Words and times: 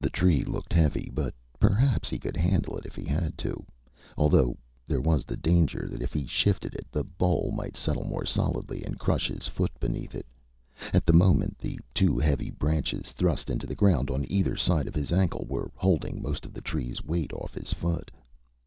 The 0.00 0.10
tree 0.10 0.44
looked 0.44 0.74
heavy, 0.74 1.10
but 1.14 1.32
perhaps 1.58 2.10
he 2.10 2.18
could 2.18 2.36
handle 2.36 2.76
it 2.76 2.84
if 2.84 2.94
he 2.94 3.04
had 3.06 3.38
to, 3.38 3.64
although 4.18 4.58
there 4.86 5.00
was 5.00 5.24
the 5.24 5.34
danger 5.38 5.88
that 5.90 6.02
if 6.02 6.12
he 6.12 6.26
shifted 6.26 6.74
it, 6.74 6.86
the 6.92 7.02
bole 7.04 7.50
might 7.52 7.74
settle 7.74 8.04
more 8.04 8.26
solidly 8.26 8.84
and 8.84 8.98
crush 8.98 9.28
his 9.28 9.48
foot 9.48 9.70
beneath 9.80 10.14
it. 10.14 10.26
At 10.92 11.06
the 11.06 11.14
moment, 11.14 11.56
the 11.56 11.80
two 11.94 12.18
heavy 12.18 12.50
branches, 12.50 13.12
thrust 13.12 13.48
into 13.48 13.66
the 13.66 13.74
ground 13.74 14.10
on 14.10 14.30
either 14.30 14.56
side 14.56 14.86
of 14.88 14.94
his 14.94 15.10
ankle, 15.10 15.46
were 15.48 15.70
holding 15.74 16.20
most 16.20 16.44
of 16.44 16.52
the 16.52 16.60
tree's 16.60 17.02
weight 17.02 17.32
off 17.32 17.54
his 17.54 17.72
foot. 17.72 18.10